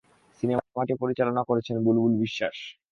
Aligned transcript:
সিনেমাটি 0.43 0.93
পরিচালনা 1.01 1.41
করেছেন 1.49 1.75
বুলবুল 1.85 2.13
বিশ্বাস। 2.23 2.57